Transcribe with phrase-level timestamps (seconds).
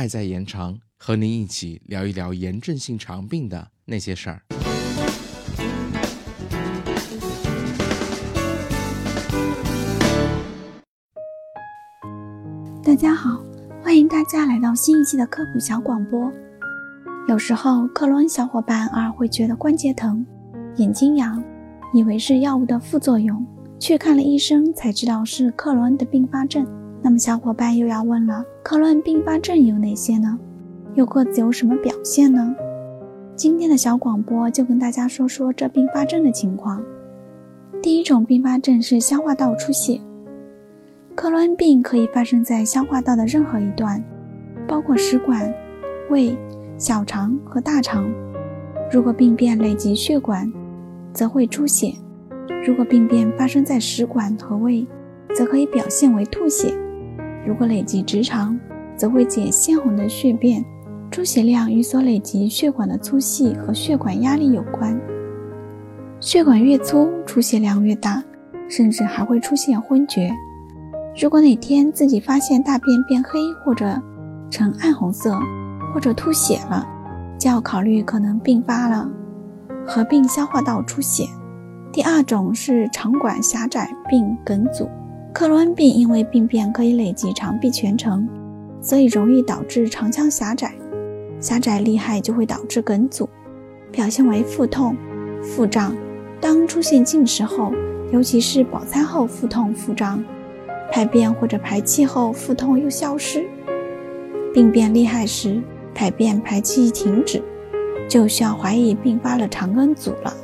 [0.00, 4.40] 爱在延长，和您一起聊一聊炎症性肠病的那些事儿。
[12.82, 13.44] 大家好，
[13.82, 16.32] 欢迎大家来到新一期的科普小广播。
[17.28, 20.24] 有时候克罗恩小伙伴偶尔会觉得关节疼、
[20.76, 21.44] 眼睛痒，
[21.92, 23.46] 以为是药物的副作用，
[23.78, 26.79] 去看了医生才知道是克罗恩的并发症。
[27.02, 30.38] 那么小伙伴又要问了，克伦并发症有哪些呢？
[30.94, 32.54] 又各自有什么表现呢？
[33.34, 36.82] 今天的小广播就跟大家说说这并发症的情况。
[37.80, 39.98] 第一种并发症是消化道出血。
[41.14, 44.02] 克罗恩病可以发生在消化道的任何一段，
[44.68, 45.50] 包括食管、
[46.10, 46.36] 胃、
[46.76, 48.12] 小肠和大肠。
[48.92, 50.52] 如果病变累及血管，
[51.14, 51.94] 则会出血；
[52.66, 54.86] 如果病变发生在食管和胃，
[55.34, 56.74] 则可以表现为吐血。
[57.46, 58.58] 如果累及直肠，
[58.96, 60.64] 则会结鲜红的血便，
[61.10, 65.00] 出血量与所累及血管的粗细和血管压力有关。
[66.20, 68.22] 血管越粗，出血量越大，
[68.68, 70.30] 甚至还会出现昏厥。
[71.20, 74.00] 如果哪天自己发现大便变黑或者
[74.50, 75.38] 呈暗红色，
[75.94, 76.86] 或者吐血了，
[77.38, 79.10] 就要考虑可能并发了
[79.86, 81.24] 合并消化道出血。
[81.90, 84.88] 第二种是肠管狭窄并梗阻。
[85.32, 88.28] 克罗恩病因为病变可以累及肠壁全程，
[88.80, 90.74] 所以容易导致肠腔狭窄，
[91.40, 93.28] 狭窄厉害就会导致梗阻，
[93.92, 94.96] 表现为腹痛、
[95.42, 95.94] 腹胀。
[96.40, 97.72] 当出现进食后，
[98.12, 100.22] 尤其是饱餐后腹痛、腹胀，
[100.90, 103.46] 排便或者排气后腹痛又消失。
[104.52, 105.62] 病变厉害时，
[105.94, 107.40] 排便排气停止，
[108.08, 110.34] 就需要怀疑并发了肠梗阻了。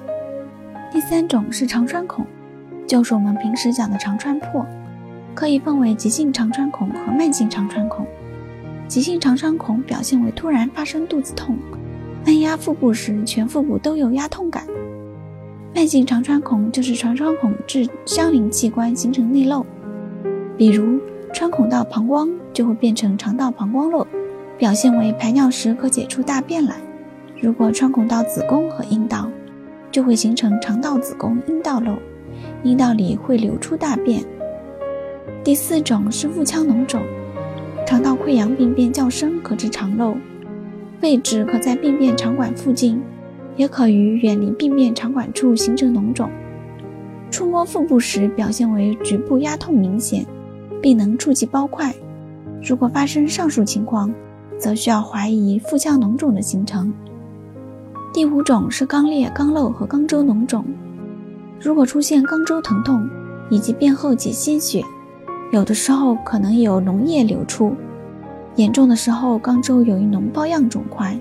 [0.92, 2.24] 第三种是肠穿孔。
[2.86, 4.64] 就是我们平时讲的肠穿破，
[5.34, 8.06] 可以分为急性肠穿孔和慢性肠穿孔。
[8.86, 11.58] 急性肠穿孔表现为突然发生肚子痛，
[12.24, 14.64] 按压腹部时全腹部都有压痛感。
[15.74, 19.66] 慢性肠穿孔就是肠穿孔致相邻器官形成内漏，
[20.56, 21.00] 比如
[21.34, 24.06] 穿孔到膀胱就会变成肠道膀胱漏，
[24.56, 26.76] 表现为排尿时可解出大便来。
[27.42, 29.28] 如果穿孔到子宫和阴道，
[29.90, 31.96] 就会形成肠道子宫阴道漏。
[32.62, 34.24] 阴道里会流出大便。
[35.44, 37.00] 第四种是腹腔脓肿，
[37.86, 40.16] 肠道溃疡病变较深，可致肠漏，
[41.02, 43.00] 位置可在病变肠管附近，
[43.56, 46.28] 也可于远离病变肠管处形成脓肿。
[47.30, 50.26] 触摸腹部时表现为局部压痛明显，
[50.80, 51.94] 并能触及包块。
[52.62, 54.12] 如果发生上述情况，
[54.58, 56.92] 则需要怀疑腹腔脓肿的形成。
[58.12, 60.64] 第五种是肛裂、肛瘘和肛周脓肿。
[61.60, 63.08] 如果出现肛周疼痛
[63.50, 64.82] 以及便后结鲜血，
[65.52, 67.74] 有的时候可能有脓液流出，
[68.56, 71.18] 严重的时候肛周有一脓包样肿块，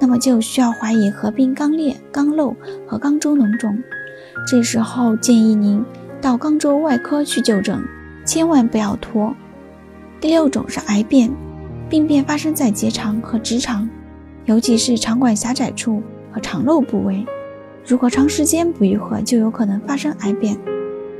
[0.00, 2.54] 那么就需要怀疑合并肛裂、肛瘘
[2.86, 3.78] 和肛周脓肿。
[4.46, 5.84] 这时候建议您
[6.20, 7.82] 到肛周外科去就诊，
[8.26, 9.34] 千万不要拖。
[10.20, 11.30] 第六种是癌变，
[11.88, 13.88] 病变发生在结肠和直肠，
[14.46, 17.24] 尤其是肠管狭窄处和肠漏部位。
[17.86, 20.56] 如果长时间不愈合，就有可能发生癌变。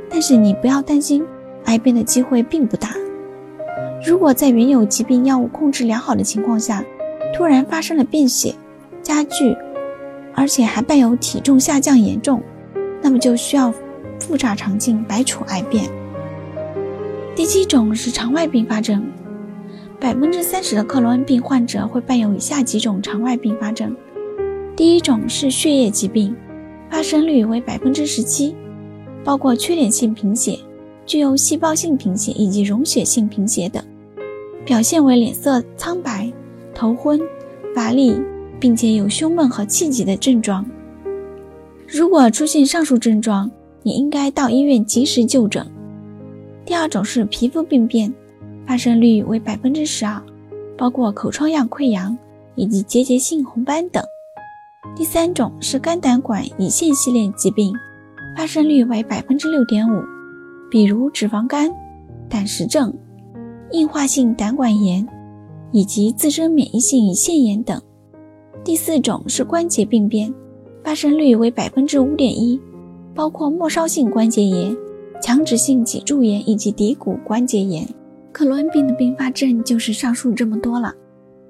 [0.09, 1.23] 但是你不要担心，
[1.65, 2.89] 癌变的机会并不大。
[4.05, 6.83] 如果在原有疾病药物控制良好的情况下，
[7.35, 8.55] 突然发生了便血
[9.03, 9.55] 加剧，
[10.33, 12.41] 而且还伴有体重下降严重，
[13.01, 13.71] 那么就需要
[14.19, 15.85] 复查肠镜，排除癌变。
[17.35, 19.03] 第七种是肠外并发症，
[19.99, 23.95] 百分之三十的克罗恩病患者会伴有以下几种肠外并发症。
[24.75, 26.35] 第一种是血液疾病。
[26.89, 28.55] 发生率为百分之十七，
[29.23, 30.57] 包括缺点性贫血、
[31.05, 33.83] 具有细胞性贫血以及溶血性贫血等，
[34.65, 36.31] 表现为脸色苍白、
[36.73, 37.19] 头昏、
[37.75, 38.15] 乏力，
[38.59, 40.65] 并且有胸闷和气急的症状。
[41.87, 43.51] 如果出现上述症状，
[43.83, 45.65] 你应该到医院及时就诊。
[46.65, 48.11] 第二种是皮肤病变，
[48.65, 50.19] 发生率为百分之十二，
[50.75, 52.17] 包括口疮样溃疡
[52.55, 54.03] 以及结节性红斑等。
[54.95, 57.73] 第三种是肝胆管胰腺系列疾病，
[58.35, 60.01] 发生率为百分之六点五，
[60.71, 61.69] 比如脂肪肝、
[62.29, 62.93] 胆石症、
[63.71, 65.05] 硬化性胆管炎
[65.73, 67.81] 以及自身免疫性胰腺炎等。
[68.63, 70.33] 第四种是关节病变，
[70.81, 72.59] 发生率为百分之五点一，
[73.13, 74.75] 包括末梢性关节炎、
[75.21, 77.85] 强直性脊柱炎以及骶骨关节炎。
[78.31, 80.93] 克罗恩病的并发症就是上述这么多了，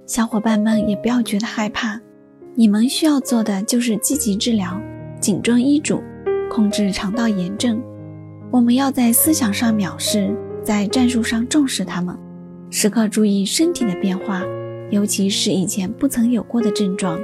[0.07, 2.01] 小伙伴们也不要觉得害怕。
[2.57, 4.79] 你们需要做的就是积极治疗，
[5.19, 6.01] 谨遵医嘱，
[6.49, 7.83] 控制肠道炎症。
[8.49, 12.17] 我们要在思想上藐视，在战术上重视他们，
[12.69, 14.41] 时刻注意身体的变化，
[14.89, 17.19] 尤其是以前不曾有过的症状，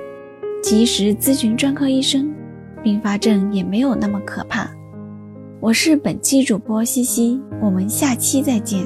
[0.62, 2.30] 及时咨询专科医生，
[2.84, 4.70] 并发症也没有那么可怕。
[5.62, 8.86] 我是本期主播西西，我们下期再见。